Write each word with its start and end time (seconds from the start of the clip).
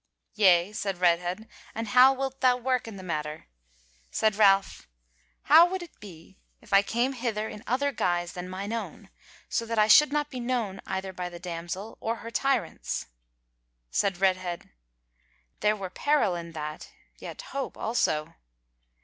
"Yea," 0.33 0.73
said 0.73 0.97
Redhead, 0.97 1.47
"and 1.75 1.89
how 1.89 2.11
wilt 2.11 2.41
thou 2.41 2.57
work 2.57 2.87
in 2.87 2.95
the 2.97 3.03
matter?" 3.03 3.45
Said 4.09 4.35
Ralph; 4.35 4.87
"How 5.43 5.67
would 5.67 5.83
it 5.83 5.99
be 5.99 6.39
if 6.59 6.73
I 6.73 6.81
came 6.81 7.13
hither 7.13 7.47
in 7.47 7.63
other 7.67 7.91
guise 7.91 8.33
than 8.33 8.49
mine 8.49 8.73
own, 8.73 9.11
so 9.47 9.63
that 9.67 9.77
I 9.77 9.87
should 9.87 10.11
not 10.11 10.31
be 10.31 10.39
known 10.39 10.81
either 10.87 11.13
by 11.13 11.29
the 11.29 11.37
damsel 11.37 11.99
or 12.01 12.15
her 12.15 12.31
tyrants?" 12.31 13.05
Said 13.91 14.17
Redhead: 14.17 14.71
"There 15.59 15.75
were 15.75 15.91
peril 15.91 16.33
in 16.33 16.53
that; 16.53 16.89
yet 17.19 17.39
hope 17.53 17.77
also. 17.77 18.33